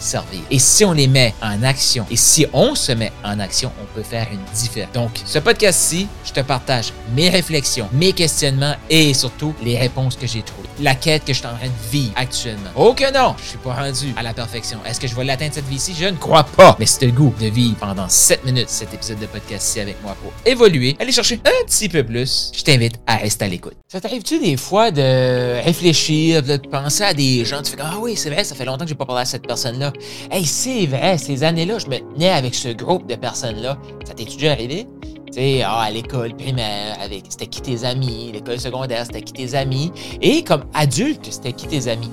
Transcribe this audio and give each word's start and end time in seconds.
servir. 0.00 0.40
Et 0.50 0.58
si 0.58 0.84
on 0.84 0.92
les 0.92 1.06
met 1.06 1.34
en 1.42 1.62
action, 1.62 2.06
et 2.10 2.16
si 2.16 2.46
on 2.52 2.74
se 2.74 2.92
met 2.92 3.12
en 3.24 3.38
action, 3.40 3.70
on 3.80 3.94
peut 3.94 4.02
faire 4.02 4.28
une 4.32 4.42
différence. 4.54 4.92
Donc, 4.92 5.10
ce 5.24 5.38
podcast-ci, 5.38 6.08
je 6.24 6.32
te 6.32 6.40
partage 6.40 6.92
mes 7.14 7.28
réflexions, 7.28 7.88
mes 7.92 8.12
questionnements 8.12 8.74
et 8.88 9.14
surtout 9.14 9.54
les 9.62 9.78
réponses 9.78 10.16
que 10.16 10.26
j'ai 10.26 10.42
trouvées. 10.42 10.61
La 10.80 10.94
quête 10.94 11.24
que 11.24 11.32
je 11.32 11.38
suis 11.38 11.46
en 11.46 11.54
train 11.54 11.66
de 11.66 11.90
vivre 11.90 12.12
actuellement. 12.16 12.70
Oh 12.76 12.94
que 12.94 13.12
non, 13.12 13.34
je 13.38 13.50
suis 13.50 13.58
pas 13.58 13.74
rendu 13.74 14.14
à 14.16 14.22
la 14.22 14.32
perfection. 14.32 14.78
Est-ce 14.86 14.98
que 14.98 15.06
je 15.06 15.14
vais 15.14 15.24
l'atteindre 15.24 15.52
cette 15.54 15.68
vie-ci? 15.68 15.94
Je 15.98 16.06
ne 16.06 16.16
crois 16.16 16.44
pas. 16.44 16.76
Mais 16.78 16.86
c'est 16.86 17.04
le 17.06 17.12
goût 17.12 17.34
de 17.38 17.46
vivre 17.46 17.76
pendant 17.76 18.08
7 18.08 18.44
minutes 18.44 18.70
cet 18.70 18.94
épisode 18.94 19.18
de 19.18 19.26
podcast-ci 19.26 19.80
avec 19.80 20.02
moi 20.02 20.16
pour 20.22 20.32
évoluer, 20.46 20.96
aller 20.98 21.12
chercher 21.12 21.40
un 21.44 21.66
petit 21.66 21.88
peu 21.88 22.02
plus. 22.02 22.50
Je 22.54 22.62
t'invite 22.62 22.94
à 23.06 23.16
rester 23.16 23.44
à 23.44 23.48
l'écoute. 23.48 23.76
Ça 23.88 24.00
t'arrive-tu 24.00 24.38
des 24.38 24.56
fois 24.56 24.90
de 24.90 25.62
réfléchir, 25.62 26.42
de 26.42 26.56
penser 26.56 27.04
à 27.04 27.12
des 27.12 27.44
gens, 27.44 27.62
tu 27.62 27.72
fais 27.72 27.78
ah 27.80 27.96
oui, 28.00 28.16
c'est 28.16 28.30
vrai, 28.30 28.42
ça 28.42 28.54
fait 28.54 28.64
longtemps 28.64 28.84
que 28.84 28.88
j'ai 28.88 28.94
pas 28.94 29.06
parlé 29.06 29.22
à 29.22 29.26
cette 29.26 29.46
personne-là. 29.46 29.92
Hey, 30.30 30.46
c'est 30.46 30.86
vrai, 30.86 31.18
ces 31.18 31.42
années-là, 31.42 31.78
je 31.78 31.86
me 31.86 31.98
tenais 31.98 32.30
avec 32.30 32.54
ce 32.54 32.68
groupe 32.68 33.06
de 33.06 33.14
personnes-là. 33.14 33.76
Ça 34.06 34.14
t'est 34.14 34.24
déjà 34.24 34.52
arrivé? 34.52 34.86
Tu 35.32 35.38
sais, 35.38 35.62
ah, 35.62 35.80
à 35.80 35.90
l'école 35.90 36.36
primaire, 36.36 36.98
avec, 37.00 37.24
c'était 37.30 37.46
qui 37.46 37.62
tes 37.62 37.84
amis? 37.84 38.32
L'école 38.34 38.60
secondaire, 38.60 39.06
c'était 39.06 39.22
qui 39.22 39.32
tes 39.32 39.54
amis? 39.54 39.90
Et 40.20 40.44
comme 40.44 40.64
adulte, 40.74 41.26
c'était 41.30 41.54
qui 41.54 41.66
tes 41.66 41.88
amis? 41.88 42.10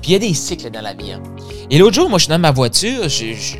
Puis 0.00 0.10
il 0.10 0.12
y 0.12 0.16
a 0.16 0.18
des 0.18 0.32
cycles 0.32 0.70
dans 0.70 0.80
la 0.80 0.94
vie. 0.94 1.12
Hein. 1.12 1.22
Et 1.70 1.76
l'autre 1.76 1.94
jour, 1.94 2.08
moi, 2.08 2.18
je 2.18 2.24
suis 2.24 2.30
dans 2.30 2.38
ma 2.38 2.52
voiture, 2.52 3.06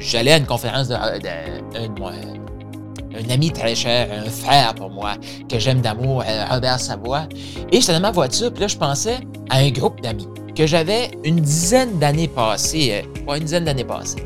j'allais 0.00 0.32
à 0.32 0.38
une 0.38 0.46
conférence 0.46 0.88
de, 0.88 0.94
un 0.94 3.30
ami 3.30 3.52
très 3.52 3.74
cher, 3.74 4.08
un 4.10 4.30
frère 4.30 4.74
pour 4.74 4.88
moi, 4.88 5.16
que 5.50 5.58
j'aime 5.58 5.82
d'amour, 5.82 6.24
euh, 6.26 6.46
Robert 6.50 6.80
Savoie. 6.80 7.28
Et 7.70 7.82
j'étais 7.82 7.92
dans 7.92 8.00
ma 8.00 8.10
voiture, 8.10 8.50
puis 8.52 8.62
là, 8.62 8.68
je 8.68 8.78
pensais 8.78 9.18
à 9.50 9.58
un 9.58 9.70
groupe 9.70 10.00
d'amis 10.00 10.28
que 10.56 10.66
j'avais 10.66 11.10
une 11.24 11.40
dizaine 11.40 11.98
d'années 11.98 12.28
passées, 12.28 13.04
euh, 13.28 13.36
une 13.36 13.44
dizaine 13.44 13.64
d'années 13.64 13.84
passées. 13.84 14.24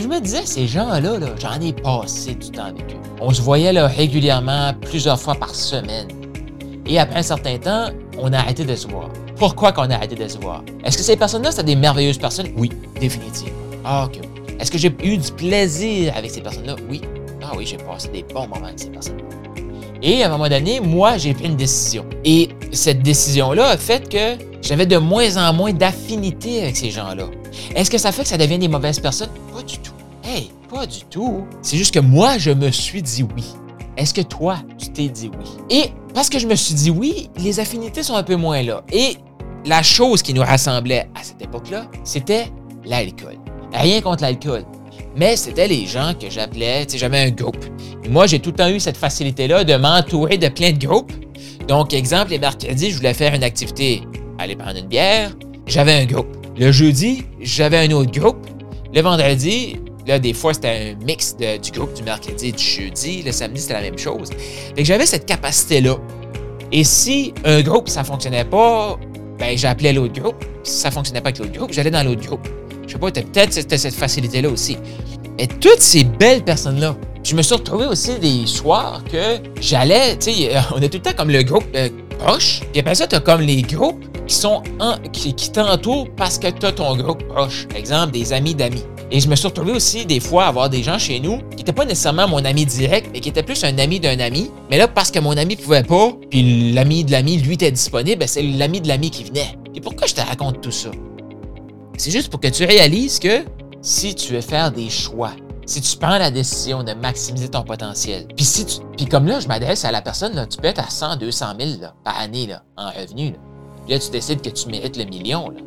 Je 0.00 0.08
me 0.08 0.20
disais, 0.20 0.44
ces 0.44 0.66
gens-là, 0.66 1.18
-là, 1.18 1.28
j'en 1.38 1.60
ai 1.60 1.72
passé 1.72 2.34
du 2.34 2.50
temps 2.50 2.64
avec 2.64 2.82
eux. 2.92 2.98
On 3.20 3.32
se 3.32 3.42
voyait 3.42 3.70
régulièrement, 3.80 4.72
plusieurs 4.80 5.20
fois 5.20 5.34
par 5.34 5.54
semaine. 5.54 6.08
Et 6.86 6.98
après 6.98 7.20
un 7.20 7.22
certain 7.22 7.58
temps, 7.58 7.90
on 8.18 8.32
a 8.32 8.38
arrêté 8.38 8.64
de 8.64 8.74
se 8.74 8.88
voir. 8.88 9.10
Pourquoi 9.36 9.72
qu'on 9.72 9.90
a 9.90 9.94
arrêté 9.94 10.16
de 10.16 10.28
se 10.28 10.38
voir? 10.38 10.62
Est-ce 10.84 10.98
que 10.98 11.04
ces 11.04 11.16
personnes-là, 11.16 11.52
c'est 11.52 11.64
des 11.64 11.76
merveilleuses 11.76 12.18
personnes? 12.18 12.48
Oui, 12.56 12.70
définitivement. 13.00 13.58
Ah, 13.84 14.06
OK. 14.06 14.20
Est-ce 14.58 14.70
que 14.70 14.78
j'ai 14.78 14.94
eu 15.02 15.16
du 15.16 15.32
plaisir 15.32 16.12
avec 16.16 16.30
ces 16.30 16.40
personnes-là? 16.40 16.76
Oui. 16.90 17.00
Ah 17.42 17.52
oui, 17.56 17.64
j'ai 17.66 17.78
passé 17.78 18.08
des 18.08 18.22
bons 18.22 18.46
moments 18.46 18.66
avec 18.66 18.78
ces 18.78 18.90
personnes. 18.90 19.18
Et 20.02 20.22
à 20.22 20.26
un 20.26 20.30
moment 20.30 20.48
donné, 20.48 20.80
moi, 20.80 21.16
j'ai 21.16 21.32
pris 21.34 21.46
une 21.46 21.56
décision. 21.56 22.04
Et 22.24 22.50
cette 22.72 23.02
décision-là 23.02 23.68
a 23.68 23.76
fait 23.76 24.08
que 24.08 24.42
j'avais 24.62 24.86
de 24.86 24.98
moins 24.98 25.36
en 25.36 25.52
moins 25.52 25.72
d'affinité 25.72 26.62
avec 26.62 26.76
ces 26.76 26.90
gens-là. 26.90 27.24
Est-ce 27.74 27.90
que 27.90 27.98
ça 27.98 28.12
fait 28.12 28.22
que 28.22 28.28
ça 28.28 28.38
devient 28.38 28.58
des 28.58 28.68
mauvaises 28.68 29.00
personnes? 29.00 29.30
Pas 29.54 29.62
du 29.62 29.78
tout. 29.78 29.92
Hey, 30.24 30.50
pas 30.68 30.86
du 30.86 31.04
tout. 31.10 31.44
C'est 31.62 31.76
juste 31.76 31.94
que 31.94 32.00
moi, 32.00 32.38
je 32.38 32.50
me 32.50 32.70
suis 32.70 33.02
dit 33.02 33.24
oui. 33.36 33.44
Est-ce 33.96 34.14
que 34.14 34.22
toi, 34.22 34.58
tu 34.78 34.88
t'es 34.90 35.08
dit 35.08 35.30
oui? 35.38 35.50
Et 35.70 35.90
parce 36.14 36.28
que 36.28 36.38
je 36.38 36.46
me 36.46 36.54
suis 36.54 36.74
dit 36.74 36.90
oui, 36.90 37.28
les 37.36 37.60
affinités 37.60 38.02
sont 38.02 38.14
un 38.14 38.22
peu 38.22 38.36
moins 38.36 38.62
là. 38.62 38.82
Et 38.92 39.16
la 39.66 39.82
chose 39.82 40.22
qui 40.22 40.32
nous 40.34 40.42
rassemblait 40.42 41.08
à 41.14 41.22
cette 41.22 41.42
époque-là, 41.42 41.86
c'était 42.04 42.50
l'alcool. 42.84 43.36
Rien 43.72 44.00
contre 44.00 44.22
l'alcool 44.22 44.64
mais 45.16 45.36
c'était 45.36 45.68
les 45.68 45.86
gens 45.86 46.14
que 46.18 46.30
j'appelais, 46.30 46.86
tu 46.86 46.92
sais, 46.92 46.98
j'avais 46.98 47.18
un 47.18 47.30
groupe. 47.30 47.64
Et 48.04 48.08
moi, 48.08 48.26
j'ai 48.26 48.38
tout 48.38 48.50
le 48.50 48.56
temps 48.56 48.68
eu 48.68 48.80
cette 48.80 48.96
facilité-là 48.96 49.64
de 49.64 49.74
m'entourer 49.76 50.38
de 50.38 50.48
plein 50.48 50.72
de 50.72 50.84
groupes. 50.84 51.12
Donc, 51.66 51.92
exemple, 51.92 52.30
les 52.30 52.38
mercredis, 52.38 52.90
je 52.90 52.96
voulais 52.96 53.14
faire 53.14 53.34
une 53.34 53.44
activité, 53.44 54.02
aller 54.38 54.56
prendre 54.56 54.78
une 54.78 54.86
bière, 54.86 55.32
j'avais 55.66 55.92
un 55.92 56.06
groupe. 56.06 56.39
Le 56.58 56.72
jeudi, 56.72 57.24
j'avais 57.40 57.78
un 57.78 57.90
autre 57.92 58.10
groupe. 58.10 58.46
Le 58.92 59.00
vendredi, 59.00 59.76
là, 60.06 60.18
des 60.18 60.32
fois, 60.32 60.52
c'était 60.52 60.96
un 61.00 61.04
mix 61.04 61.36
du 61.36 61.70
groupe 61.70 61.94
du 61.94 62.02
mercredi 62.02 62.48
et 62.48 62.52
du 62.52 62.62
jeudi. 62.62 63.22
Le 63.22 63.32
samedi, 63.32 63.60
c'était 63.60 63.74
la 63.74 63.82
même 63.82 63.98
chose. 63.98 64.30
Fait 64.30 64.82
que 64.82 64.84
j'avais 64.84 65.06
cette 65.06 65.26
capacité-là. 65.26 65.96
Et 66.72 66.84
si 66.84 67.32
un 67.44 67.62
groupe, 67.62 67.88
ça 67.88 68.04
fonctionnait 68.04 68.44
pas, 68.44 68.98
ben, 69.38 69.56
j'appelais 69.56 69.92
l'autre 69.92 70.20
groupe. 70.20 70.44
Si 70.62 70.78
ça 70.80 70.90
fonctionnait 70.90 71.20
pas 71.20 71.28
avec 71.28 71.38
l'autre 71.38 71.52
groupe, 71.52 71.72
j'allais 71.72 71.90
dans 71.90 72.02
l'autre 72.04 72.26
groupe. 72.26 72.46
Je 72.86 72.92
sais 72.92 72.98
pas, 72.98 73.10
peut-être 73.10 73.52
c'était 73.52 73.78
cette 73.78 73.94
facilité-là 73.94 74.48
aussi. 74.48 74.76
Et 75.38 75.46
toutes 75.46 75.80
ces 75.80 76.04
belles 76.04 76.42
personnes-là, 76.42 76.96
je 77.22 77.34
me 77.34 77.42
suis 77.42 77.54
retrouvé 77.54 77.86
aussi 77.86 78.18
des 78.18 78.46
soirs 78.46 79.02
que 79.10 79.38
j'allais, 79.60 80.16
tu 80.18 80.32
sais, 80.32 80.56
euh, 80.56 80.60
on 80.74 80.82
est 80.82 80.88
tout 80.88 80.98
le 80.98 81.02
temps 81.02 81.16
comme 81.16 81.30
le 81.30 81.42
groupe 81.42 81.64
euh, 81.74 81.88
proche, 82.20 82.60
puis 82.72 82.80
après 82.80 82.94
ça, 82.94 83.06
tu 83.06 83.16
as 83.16 83.20
comme 83.20 83.40
les 83.40 83.62
groupes 83.62 84.04
qui 84.26 84.34
sont 84.34 84.62
qui, 85.12 85.34
t'entourent 85.50 86.08
parce 86.16 86.38
que 86.38 86.48
tu 86.48 86.66
as 86.66 86.72
ton 86.72 86.96
groupe 86.96 87.26
proche. 87.28 87.66
Exemple, 87.74 88.12
des 88.12 88.32
amis 88.32 88.54
d'amis. 88.54 88.84
Et 89.10 89.18
je 89.18 89.28
me 89.28 89.34
suis 89.34 89.48
retrouvé 89.48 89.72
aussi 89.72 90.06
des 90.06 90.20
fois 90.20 90.44
à 90.44 90.48
avoir 90.48 90.70
des 90.70 90.84
gens 90.84 90.98
chez 90.98 91.18
nous 91.18 91.38
qui 91.50 91.56
n'étaient 91.56 91.72
pas 91.72 91.84
nécessairement 91.84 92.28
mon 92.28 92.44
ami 92.44 92.64
direct, 92.64 93.10
mais 93.12 93.20
qui 93.20 93.28
étaient 93.28 93.42
plus 93.42 93.64
un 93.64 93.76
ami 93.78 93.98
d'un 93.98 94.20
ami. 94.20 94.50
Mais 94.70 94.78
là, 94.78 94.86
parce 94.86 95.10
que 95.10 95.18
mon 95.18 95.36
ami 95.36 95.56
pouvait 95.56 95.82
pas, 95.82 96.12
puis 96.30 96.72
l'ami 96.72 97.04
de 97.04 97.10
l'ami, 97.10 97.38
lui, 97.38 97.54
était 97.54 97.72
disponible, 97.72 98.20
ben, 98.20 98.28
c'est 98.28 98.42
l'ami 98.42 98.80
de 98.80 98.86
l'ami 98.86 99.10
qui 99.10 99.24
venait. 99.24 99.58
Et 99.74 99.80
pourquoi 99.80 100.06
je 100.06 100.14
te 100.14 100.20
raconte 100.20 100.60
tout 100.60 100.70
ça? 100.70 100.90
C'est 101.96 102.12
juste 102.12 102.28
pour 102.28 102.40
que 102.40 102.48
tu 102.48 102.64
réalises 102.64 103.18
que 103.18 103.44
si 103.82 104.14
tu 104.14 104.34
veux 104.34 104.40
faire 104.40 104.70
des 104.70 104.90
choix, 104.90 105.32
si 105.70 105.80
tu 105.80 105.96
prends 105.98 106.18
la 106.18 106.32
décision 106.32 106.82
de 106.82 106.94
maximiser 106.94 107.48
ton 107.48 107.62
potentiel, 107.62 108.26
puis 108.34 108.44
si 108.44 108.66
puis 108.96 109.06
comme 109.06 109.26
là, 109.28 109.38
je 109.38 109.46
m'adresse 109.46 109.84
à 109.84 109.92
la 109.92 110.02
personne, 110.02 110.34
là, 110.34 110.44
tu 110.44 110.58
peux 110.58 110.66
être 110.66 110.80
à 110.80 110.90
100, 110.90 111.18
200 111.18 111.46
000 111.60 111.70
par 112.02 112.18
année 112.18 112.48
là, 112.48 112.64
en 112.76 112.90
revenu. 112.90 113.30
Là. 113.30 113.38
Puis 113.84 113.94
là, 113.94 114.00
tu 114.00 114.10
décides 114.10 114.42
que 114.42 114.50
tu 114.50 114.68
mérites 114.68 114.96
le 114.96 115.04
million. 115.04 115.48
Là. 115.48 115.60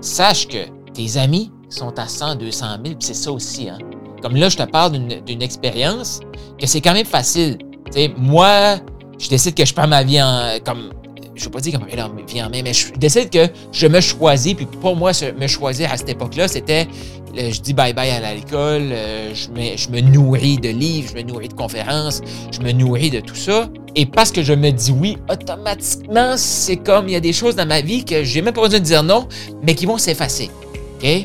Sache 0.00 0.48
que 0.48 0.66
tes 0.92 1.16
amis 1.16 1.52
sont 1.68 1.96
à 1.96 2.08
100, 2.08 2.34
200 2.34 2.66
000, 2.66 2.80
puis 2.82 2.94
c'est 2.98 3.14
ça 3.14 3.30
aussi. 3.30 3.68
Hein? 3.68 3.78
Comme 4.20 4.34
là, 4.34 4.48
je 4.48 4.56
te 4.56 4.64
parle 4.64 4.98
d'une 5.24 5.42
expérience 5.42 6.18
que 6.58 6.66
c'est 6.66 6.80
quand 6.80 6.94
même 6.94 7.06
facile. 7.06 7.58
sais, 7.92 8.12
moi, 8.18 8.78
je 9.16 9.28
décide 9.28 9.54
que 9.54 9.64
je 9.64 9.72
prends 9.72 9.86
ma 9.86 10.02
vie 10.02 10.20
en, 10.20 10.58
comme 10.64 10.90
je 11.36 11.44
veux 11.44 11.50
pas 11.50 11.60
dire 11.60 11.72
comme 11.72 11.82
ma 11.82 12.22
vie 12.22 12.42
en 12.42 12.50
main, 12.50 12.62
mais 12.62 12.72
je 12.72 12.92
décide 12.94 13.30
que 13.30 13.48
je 13.72 13.86
me 13.86 14.00
choisis. 14.00 14.54
Puis 14.54 14.66
pour 14.66 14.96
moi, 14.96 15.12
me 15.38 15.46
choisir 15.46 15.92
à 15.92 15.96
cette 15.96 16.08
époque-là, 16.08 16.48
c'était 16.48 16.88
je 17.36 17.60
dis 17.60 17.74
bye-bye 17.74 18.10
à 18.10 18.20
l'alcool, 18.20 18.88
euh, 18.92 19.34
je, 19.34 19.50
me, 19.50 19.76
je 19.76 19.90
me 19.90 20.00
nourris 20.00 20.56
de 20.56 20.70
livres, 20.70 21.10
je 21.12 21.16
me 21.16 21.22
nourris 21.22 21.48
de 21.48 21.54
conférences, 21.54 22.22
je 22.50 22.60
me 22.60 22.72
nourris 22.72 23.10
de 23.10 23.20
tout 23.20 23.34
ça. 23.34 23.68
Et 23.94 24.06
parce 24.06 24.30
que 24.30 24.42
je 24.42 24.52
me 24.52 24.70
dis 24.70 24.92
oui, 24.92 25.18
automatiquement, 25.30 26.34
c'est 26.36 26.76
comme 26.76 27.08
il 27.08 27.12
y 27.12 27.16
a 27.16 27.20
des 27.20 27.32
choses 27.32 27.56
dans 27.56 27.66
ma 27.66 27.80
vie 27.80 28.04
que 28.04 28.24
j'ai 28.24 28.42
même 28.42 28.54
pas 28.54 28.62
besoin 28.62 28.78
de 28.78 28.84
dire 28.84 29.02
non, 29.02 29.28
mais 29.62 29.74
qui 29.74 29.86
vont 29.86 29.98
s'effacer. 29.98 30.50
OK? 30.96 31.24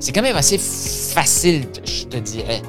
C'est 0.00 0.12
quand 0.12 0.22
même 0.22 0.36
assez 0.36 0.58
facile, 0.58 1.64
je 1.84 2.04
te 2.04 2.16
dirais. 2.16 2.62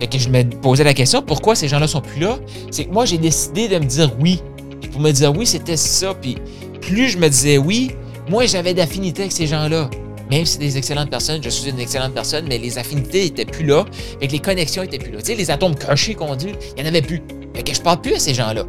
Fait 0.00 0.06
que 0.06 0.18
je 0.18 0.28
me 0.30 0.42
posais 0.44 0.82
la 0.82 0.94
question, 0.94 1.22
pourquoi 1.22 1.54
ces 1.54 1.68
gens-là 1.68 1.86
sont 1.86 2.00
plus 2.00 2.20
là? 2.20 2.38
C'est 2.70 2.86
que 2.86 2.90
moi, 2.90 3.04
j'ai 3.04 3.18
décidé 3.18 3.68
de 3.68 3.78
me 3.78 3.84
dire 3.84 4.10
oui 4.18 4.40
me 5.00 5.12
dire 5.12 5.34
oui, 5.36 5.46
c'était 5.46 5.76
ça. 5.76 6.14
Puis 6.14 6.36
plus 6.80 7.08
je 7.10 7.18
me 7.18 7.28
disais 7.28 7.58
oui, 7.58 7.92
moins 8.28 8.46
j'avais 8.46 8.74
d'affinité 8.74 9.22
avec 9.22 9.32
ces 9.32 9.46
gens-là. 9.46 9.90
Même 10.30 10.46
si 10.46 10.52
c'est 10.52 10.58
des 10.60 10.78
excellentes 10.78 11.10
personnes, 11.10 11.42
je 11.42 11.48
suis 11.48 11.68
une 11.68 11.80
excellente 11.80 12.14
personne, 12.14 12.46
mais 12.48 12.58
les 12.58 12.78
affinités 12.78 13.26
étaient 13.26 13.44
plus 13.44 13.66
là, 13.66 13.84
et 14.20 14.28
que 14.28 14.32
les 14.32 14.38
connexions 14.38 14.84
étaient 14.84 14.98
plus 14.98 15.10
là. 15.10 15.18
Tu 15.18 15.26
sais, 15.26 15.34
les 15.34 15.50
atomes 15.50 15.74
crochés 15.74 16.14
qu'on 16.14 16.36
dit, 16.36 16.54
il 16.76 16.82
n'y 16.82 16.88
en 16.88 16.92
avait 16.92 17.02
plus. 17.02 17.20
Fait 17.52 17.64
que 17.64 17.74
je 17.74 17.80
parle 17.80 18.00
plus 18.00 18.14
à 18.14 18.18
ces 18.20 18.32
gens-là. 18.32 18.64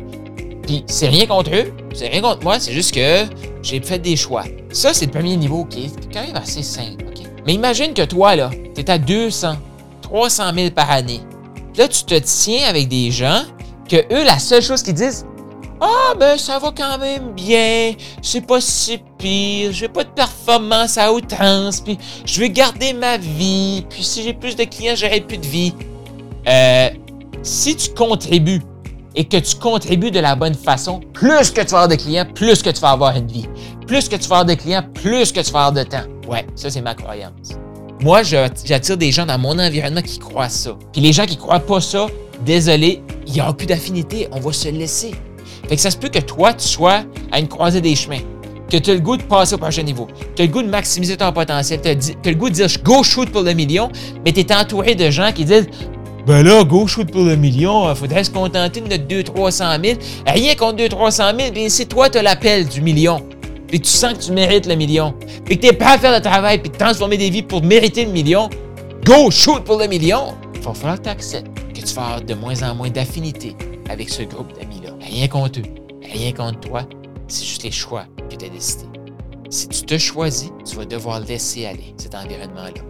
Puis 0.63 0.83
c'est 0.87 1.07
rien 1.07 1.27
contre 1.27 1.51
eux, 1.53 1.71
c'est 1.93 2.07
rien 2.07 2.21
contre 2.21 2.43
moi, 2.43 2.59
c'est 2.59 2.73
juste 2.73 2.95
que 2.95 3.25
j'ai 3.61 3.79
fait 3.79 3.99
des 3.99 4.15
choix. 4.15 4.43
Ça, 4.71 4.93
c'est 4.93 5.05
le 5.05 5.11
premier 5.11 5.37
niveau 5.37 5.65
qui 5.65 5.85
est 5.85 6.13
quand 6.13 6.25
même 6.25 6.35
assez 6.35 6.63
simple. 6.63 7.05
Mais 7.45 7.53
imagine 7.53 7.93
que 7.93 8.03
toi, 8.03 8.35
là, 8.35 8.51
tu 8.75 8.81
es 8.81 8.89
à 8.89 8.97
200, 8.97 9.55
300 10.01 10.43
000 10.53 10.71
par 10.71 10.91
année. 10.91 11.21
là, 11.77 11.87
tu 11.87 12.03
te 12.03 12.15
tiens 12.15 12.67
avec 12.67 12.87
des 12.87 13.11
gens 13.11 13.43
que 13.89 13.97
eux, 14.13 14.23
la 14.23 14.39
seule 14.39 14.61
chose 14.61 14.83
qu'ils 14.83 14.93
disent, 14.93 15.25
ah, 15.81 16.13
ben, 16.17 16.37
ça 16.37 16.59
va 16.59 16.71
quand 16.77 16.99
même 16.99 17.33
bien. 17.33 17.93
C'est 18.21 18.45
pas 18.45 18.61
si 18.61 18.99
pire. 19.17 19.71
J'ai 19.73 19.87
pas 19.87 20.03
de 20.03 20.09
performance 20.09 20.97
à 20.97 21.11
outrance. 21.11 21.81
Puis, 21.81 21.97
je 22.23 22.39
vais 22.39 22.51
garder 22.51 22.93
ma 22.93 23.17
vie. 23.17 23.83
Puis, 23.89 24.03
si 24.03 24.21
j'ai 24.21 24.33
plus 24.33 24.55
de 24.55 24.63
clients, 24.63 24.93
j'aurai 24.95 25.21
plus 25.21 25.39
de 25.39 25.45
vie. 25.45 25.73
Euh, 26.47 26.89
si 27.41 27.75
tu 27.75 27.89
contribues 27.95 28.61
et 29.15 29.25
que 29.25 29.37
tu 29.37 29.55
contribues 29.55 30.11
de 30.11 30.19
la 30.19 30.35
bonne 30.35 30.53
façon, 30.53 30.99
plus 31.13 31.49
que 31.49 31.61
tu 31.61 31.69
vas 31.69 31.81
avoir 31.81 31.87
de 31.87 31.95
clients, 31.95 32.25
plus 32.33 32.61
que 32.61 32.69
tu 32.69 32.79
vas 32.79 32.91
avoir 32.91 33.15
une 33.15 33.27
vie. 33.27 33.47
Plus 33.87 34.07
que 34.07 34.15
tu 34.15 34.27
vas 34.29 34.39
avoir 34.39 34.45
de 34.45 34.53
clients, 34.53 34.83
plus 34.93 35.31
que 35.31 35.39
tu 35.39 35.51
vas 35.51 35.65
avoir 35.65 35.73
de 35.73 35.89
temps. 35.89 36.03
Ouais, 36.29 36.45
ça, 36.55 36.69
c'est 36.69 36.81
ma 36.81 36.93
croyance. 36.93 37.57
Moi, 38.01 38.21
j'attire 38.23 38.97
des 38.97 39.11
gens 39.11 39.25
dans 39.25 39.39
mon 39.39 39.57
environnement 39.57 40.01
qui 40.01 40.19
croient 40.19 40.49
ça. 40.49 40.77
Puis 40.93 41.01
les 41.01 41.11
gens 41.11 41.25
qui 41.25 41.37
croient 41.37 41.59
pas 41.59 41.81
ça, 41.81 42.05
désolé, 42.45 43.01
il 43.25 43.33
n'y 43.33 43.41
aura 43.41 43.55
plus 43.55 43.67
d'affinité. 43.67 44.27
On 44.31 44.39
va 44.39 44.53
se 44.53 44.69
laisser. 44.69 45.11
Fait 45.71 45.77
que 45.77 45.83
ça 45.83 45.89
se 45.89 45.95
peut 45.95 46.09
que 46.09 46.19
toi, 46.19 46.51
tu 46.51 46.67
sois 46.67 47.05
à 47.31 47.39
une 47.39 47.47
croisée 47.47 47.79
des 47.79 47.95
chemins 47.95 48.19
que 48.69 48.75
tu 48.75 48.91
as 48.91 48.93
le 48.93 48.99
goût 48.99 49.15
de 49.15 49.23
passer 49.23 49.55
au 49.55 49.57
prochain 49.57 49.83
niveau, 49.83 50.05
tu 50.35 50.41
as 50.41 50.45
le 50.45 50.51
goût 50.51 50.61
de 50.61 50.67
maximiser 50.67 51.15
ton 51.15 51.31
potentiel, 51.31 51.79
tu 51.81 51.87
as, 51.87 52.29
le 52.29 52.35
goût 52.35 52.49
de 52.49 52.55
dire 52.55 52.67
go 52.83 53.03
shoot 53.03 53.29
pour 53.29 53.43
le 53.43 53.53
million, 53.53 53.89
mais 54.25 54.33
tu 54.33 54.41
es 54.41 54.53
entouré 54.53 54.95
de 54.95 55.09
gens 55.09 55.31
qui 55.31 55.45
disent 55.45 55.69
ben 56.27 56.43
là, 56.43 56.65
go 56.65 56.87
shoot 56.87 57.09
pour 57.09 57.23
le 57.23 57.37
million, 57.37 57.89
il 57.89 57.95
faudrait 57.95 58.25
se 58.25 58.31
contenter 58.31 58.81
de 58.81 58.89
notre 58.89 59.05
200-300 59.05 59.81
000. 59.81 59.99
Rien 60.27 60.55
contre 60.55 60.83
200-300 60.83 61.39
000, 61.39 61.51
bien 61.53 61.69
c'est 61.69 61.85
toi, 61.85 62.09
tu 62.09 62.17
as 62.17 62.21
l'appel 62.21 62.67
du 62.67 62.81
million. 62.81 63.25
Puis 63.69 63.79
tu 63.79 63.89
sens 63.89 64.15
que 64.15 64.23
tu 64.25 64.33
mérites 64.33 64.65
le 64.65 64.75
million. 64.75 65.13
Puis 65.45 65.55
que 65.55 65.61
tu 65.61 65.67
es 65.67 65.73
prêt 65.73 65.93
à 65.93 65.97
faire 65.97 66.11
le 66.11 66.21
travail 66.21 66.61
puis 66.61 66.69
transformer 66.69 67.15
des 67.15 67.29
vies 67.29 67.43
pour 67.43 67.63
mériter 67.63 68.03
le 68.03 68.11
million. 68.11 68.49
Go 69.05 69.31
shoot 69.31 69.63
pour 69.63 69.79
le 69.79 69.87
million. 69.87 70.33
Il 70.53 70.61
va 70.63 70.73
falloir 70.73 70.97
que 70.97 71.03
tu 71.03 71.09
acceptes 71.09 71.47
que 71.73 71.79
tu 71.79 71.93
vas 71.93 72.01
avoir 72.01 72.21
de 72.21 72.33
moins 72.33 72.61
en 72.61 72.75
moins 72.75 72.89
d'affinité 72.89 73.55
avec 73.89 74.09
ce 74.09 74.23
groupe 74.23 74.51
d'amis-là. 74.59 74.80
Rien 75.11 75.27
contre 75.27 75.59
eux, 75.59 75.63
rien 76.01 76.31
contre 76.31 76.61
toi, 76.61 76.87
c'est 77.27 77.43
juste 77.43 77.63
les 77.63 77.71
choix 77.71 78.05
que 78.29 78.35
tu 78.37 78.45
as 78.45 78.49
décidés. 78.49 78.85
Si 79.49 79.67
tu 79.67 79.81
te 79.81 79.97
choisis, 79.97 80.49
tu 80.65 80.77
vas 80.77 80.85
devoir 80.85 81.19
laisser 81.19 81.65
aller 81.65 81.93
cet 81.97 82.15
environnement-là. 82.15 82.81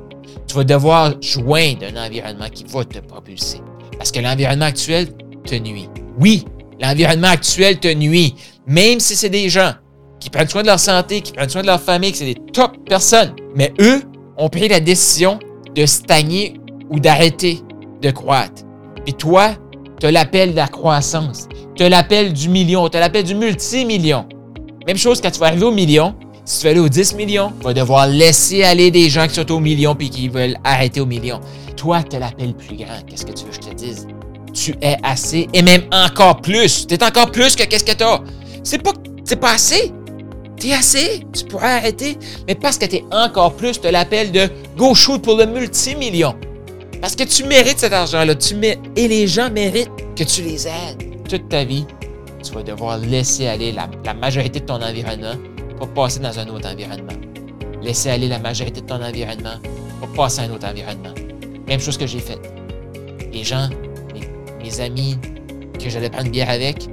Tu 0.45 0.55
vas 0.55 0.63
devoir 0.63 1.15
joindre 1.19 1.87
un 1.91 2.05
environnement 2.05 2.47
qui 2.53 2.63
va 2.65 2.85
te 2.85 2.99
propulser. 2.99 3.59
Parce 3.97 4.11
que 4.11 4.19
l'environnement 4.19 4.65
actuel 4.65 5.07
te 5.45 5.55
nuit. 5.55 5.89
Oui, 6.19 6.45
l'environnement 6.79 7.29
actuel 7.29 7.79
te 7.79 7.91
nuit. 7.91 8.35
Même 8.67 8.99
si 8.99 9.15
c'est 9.15 9.29
des 9.29 9.49
gens 9.49 9.73
qui 10.19 10.29
prennent 10.29 10.47
soin 10.47 10.61
de 10.61 10.67
leur 10.67 10.79
santé, 10.79 11.21
qui 11.21 11.31
prennent 11.31 11.49
soin 11.49 11.63
de 11.63 11.67
leur 11.67 11.81
famille, 11.81 12.11
que 12.11 12.19
c'est 12.19 12.25
des 12.25 12.51
top 12.53 12.77
personnes. 12.87 13.33
Mais 13.55 13.73
eux 13.79 14.03
ont 14.37 14.49
pris 14.49 14.67
la 14.67 14.79
décision 14.79 15.39
de 15.73 15.87
stagner 15.87 16.53
ou 16.91 16.99
d'arrêter 16.99 17.61
de 17.99 18.11
croître. 18.11 18.61
Et 19.07 19.13
toi, 19.13 19.55
tu 20.01 20.07
as 20.07 20.11
l'appel 20.11 20.51
de 20.51 20.55
la 20.55 20.67
croissance. 20.67 21.47
Tu 21.75 21.83
as 21.83 21.89
l'appel 21.89 22.33
du 22.33 22.49
million. 22.49 22.89
Tu 22.89 22.97
as 22.97 22.99
l'appel 22.99 23.23
du 23.23 23.35
multimillion. 23.35 24.25
Même 24.87 24.97
chose 24.97 25.21
quand 25.21 25.29
tu 25.29 25.39
vas 25.39 25.45
arriver 25.45 25.65
au 25.65 25.71
million. 25.71 26.15
Si 26.43 26.59
tu 26.59 26.65
veux 26.65 26.71
aller 26.71 26.79
aux 26.79 26.89
10 26.89 27.13
millions, 27.13 27.53
tu 27.59 27.65
vas 27.65 27.73
devoir 27.75 28.07
laisser 28.07 28.63
aller 28.63 28.89
des 28.89 29.11
gens 29.11 29.27
qui 29.27 29.35
sont 29.35 29.51
au 29.51 29.59
million 29.59 29.93
puis 29.93 30.09
qui 30.09 30.27
veulent 30.27 30.57
arrêter 30.63 31.01
au 31.01 31.05
million. 31.05 31.39
Toi, 31.77 32.01
tu 32.01 32.15
as 32.15 32.19
l'appel 32.19 32.55
plus 32.55 32.77
grand. 32.77 33.05
Qu'est-ce 33.07 33.27
que 33.27 33.31
tu 33.31 33.45
veux 33.45 33.51
que 33.51 33.63
je 33.63 33.69
te 33.69 33.75
dise? 33.75 34.07
Tu 34.51 34.73
es 34.81 34.97
assez 35.03 35.47
et 35.53 35.61
même 35.61 35.83
encore 35.91 36.41
plus. 36.41 36.87
Tu 36.87 36.95
es 36.95 37.03
encore 37.03 37.29
plus 37.29 37.55
que 37.55 37.63
qu'est-ce 37.63 37.85
que 37.85 37.95
tu 37.95 38.03
as. 38.03 38.21
C'est 38.63 38.81
pas, 38.81 38.93
c'est 39.23 39.39
pas 39.39 39.51
assez. 39.51 39.91
Tu 40.59 40.69
es 40.69 40.73
assez. 40.73 41.27
Tu 41.31 41.45
pourrais 41.45 41.73
arrêter. 41.73 42.17
Mais 42.47 42.55
parce 42.55 42.79
que 42.79 42.87
tu 42.87 42.95
es 42.95 43.03
encore 43.11 43.53
plus, 43.53 43.79
tu 43.79 43.85
as 43.85 43.91
l'appel 43.91 44.31
de 44.31 44.49
go 44.75 44.95
shoot 44.95 45.21
pour 45.21 45.37
le 45.37 45.45
multimillion. 45.45 46.33
Parce 47.01 47.15
que 47.15 47.23
tu 47.23 47.43
mérites 47.45 47.79
cet 47.79 47.93
argent-là. 47.93 48.35
Tu 48.35 48.55
Et 48.95 49.07
les 49.07 49.27
gens 49.27 49.49
méritent 49.49 49.89
que 50.15 50.23
tu 50.23 50.43
les 50.43 50.67
aides 50.67 51.11
toute 51.27 51.49
ta 51.49 51.63
vie, 51.63 51.85
tu 52.43 52.51
vas 52.53 52.61
devoir 52.61 52.97
laisser 52.97 53.47
aller 53.47 53.71
la, 53.71 53.87
majorité 54.13 54.59
de 54.59 54.65
ton 54.65 54.81
environnement 54.81 55.35
pour 55.77 55.87
passer 55.89 56.19
dans 56.19 56.37
un 56.37 56.47
autre 56.47 56.69
environnement. 56.69 57.13
Laisser 57.81 58.09
aller 58.09 58.27
la 58.27 58.37
majorité 58.37 58.81
de 58.81 58.85
ton 58.85 59.01
environnement 59.01 59.55
pour 59.99 60.09
passer 60.09 60.41
à 60.41 60.43
un 60.43 60.51
autre 60.51 60.67
environnement. 60.67 61.13
Même 61.67 61.79
chose 61.79 61.97
que 61.97 62.05
j'ai 62.05 62.19
faite. 62.19 62.41
Les 63.31 63.43
gens, 63.43 63.69
mes, 64.61 64.79
amis 64.81 65.17
que 65.81 65.89
j'allais 65.89 66.09
prendre 66.09 66.29
bière 66.29 66.49
avec, 66.49 66.85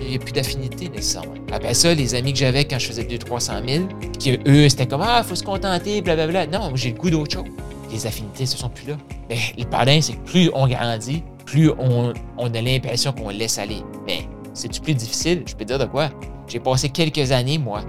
il 0.00 0.08
n'y 0.10 0.16
a 0.16 0.18
plus 0.18 0.32
d'affinité 0.32 0.88
nécessairement. 0.88 1.34
Après 1.52 1.74
ça, 1.74 1.94
les 1.94 2.14
amis 2.14 2.32
que 2.32 2.38
j'avais 2.38 2.64
quand 2.64 2.78
je 2.78 2.86
faisais 2.88 3.04
200-300 3.04 3.68
000, 3.68 3.84
qui 4.18 4.38
eux, 4.46 4.68
c'était 4.68 4.86
comme 4.86 5.02
Ah, 5.04 5.22
faut 5.22 5.34
se 5.34 5.44
contenter, 5.44 6.00
blablabla. 6.02 6.46
Non, 6.46 6.72
j'ai 6.74 6.90
le 6.90 6.98
goût 6.98 7.10
d'autre 7.10 7.34
chose. 7.34 7.44
Les 7.90 8.06
affinités, 8.06 8.46
ce 8.46 8.56
sont 8.56 8.68
plus 8.68 8.88
là. 8.88 8.96
Mais 9.28 9.38
le 9.56 9.64
problème, 9.64 10.02
c'est 10.02 10.14
que 10.14 10.24
plus 10.24 10.50
on 10.54 10.66
grandit, 10.66 11.22
plus 11.46 11.70
on, 11.78 12.12
a 12.38 12.60
l'impression 12.60 13.12
qu'on 13.12 13.30
laisse 13.30 13.58
aller. 13.58 13.82
Mais 14.06 14.28
c'est 14.52 14.80
plus 14.80 14.94
difficile, 14.94 15.44
je 15.46 15.54
peux 15.54 15.64
dire 15.64 15.78
de 15.78 15.86
quoi? 15.86 16.10
J'ai 16.46 16.60
passé 16.60 16.88
quelques 16.90 17.32
années, 17.32 17.58
moi, 17.58 17.80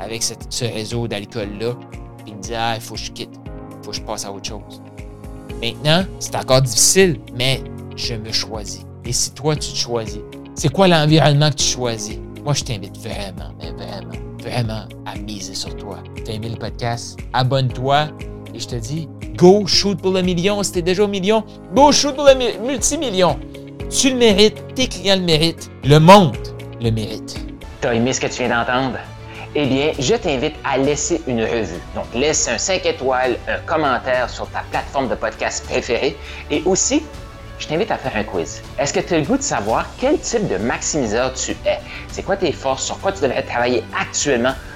avec 0.00 0.22
ce 0.22 0.64
réseau 0.64 1.08
d'alcool-là, 1.08 1.74
puis 2.24 2.34
me 2.34 2.40
dit 2.40 2.54
Ah, 2.54 2.74
il 2.76 2.80
faut 2.80 2.94
que 2.94 3.00
je 3.00 3.12
quitte, 3.12 3.30
il 3.34 3.84
faut 3.84 3.90
que 3.90 3.96
je 3.96 4.02
passe 4.02 4.24
à 4.24 4.32
autre 4.32 4.48
chose. 4.48 4.82
Maintenant, 5.62 6.04
c'est 6.18 6.34
encore 6.36 6.62
difficile, 6.62 7.20
mais 7.34 7.62
je 7.96 8.14
me 8.14 8.32
choisis. 8.32 8.84
Et 9.04 9.12
si 9.12 9.32
toi, 9.32 9.54
tu 9.54 9.72
te 9.72 9.76
choisis, 9.76 10.20
c'est 10.54 10.72
quoi 10.72 10.88
l'environnement 10.88 11.50
que 11.50 11.56
tu 11.56 11.64
choisis? 11.64 12.18
Moi, 12.44 12.54
je 12.54 12.64
t'invite 12.64 12.98
vraiment, 12.98 13.52
vraiment, 13.58 14.12
vraiment 14.40 14.84
à 15.06 15.16
miser 15.16 15.54
sur 15.54 15.74
toi. 15.76 15.98
T'as 16.24 16.32
aimé 16.32 16.48
le 16.48 16.56
podcast? 16.56 17.18
Abonne-toi 17.32 18.08
et 18.54 18.58
je 18.58 18.66
te 18.66 18.74
dis, 18.76 19.08
Go 19.36 19.66
shoot 19.66 20.00
pour 20.00 20.12
le 20.12 20.22
million. 20.22 20.62
C'était 20.62 20.82
déjà 20.82 21.04
au 21.04 21.08
million. 21.08 21.44
Go 21.74 21.92
shoot 21.92 22.14
pour 22.14 22.24
le 22.24 22.66
multimillion. 22.66 23.38
Tu 23.90 24.10
le 24.10 24.16
mérites, 24.16 24.74
tes 24.74 24.88
clients 24.88 25.16
le 25.16 25.22
méritent, 25.22 25.70
le 25.84 25.98
monde 25.98 26.36
le 26.80 26.90
mérite. 26.90 27.38
T'as 27.80 27.94
aimé 27.94 28.12
ce 28.12 28.20
que 28.20 28.26
tu 28.26 28.42
viens 28.44 28.48
d'entendre? 28.48 28.98
Eh 29.54 29.66
bien, 29.66 29.92
je 29.98 30.14
t'invite 30.14 30.54
à 30.64 30.78
laisser 30.78 31.20
une 31.26 31.42
revue. 31.42 31.80
Donc, 31.94 32.06
laisse 32.14 32.48
un 32.48 32.56
5 32.56 32.86
étoiles, 32.86 33.36
un 33.46 33.58
commentaire 33.66 34.30
sur 34.30 34.48
ta 34.48 34.62
plateforme 34.70 35.08
de 35.08 35.14
podcast 35.14 35.64
préférée 35.66 36.16
et 36.50 36.62
aussi, 36.64 37.02
je 37.58 37.66
t'invite 37.66 37.90
à 37.90 37.98
faire 37.98 38.16
un 38.16 38.24
quiz. 38.24 38.62
Est-ce 38.78 38.94
que 38.94 39.00
tu 39.00 39.12
as 39.12 39.18
le 39.18 39.24
goût 39.24 39.36
de 39.36 39.42
savoir 39.42 39.86
quel 40.00 40.18
type 40.18 40.48
de 40.48 40.56
maximiseur 40.56 41.34
tu 41.34 41.52
es? 41.66 41.78
C'est 42.10 42.22
quoi 42.22 42.36
tes 42.36 42.52
forces? 42.52 42.84
Sur 42.84 42.98
quoi 42.98 43.12
tu 43.12 43.20
devrais 43.20 43.42
travailler 43.42 43.84
actuellement? 43.98 44.54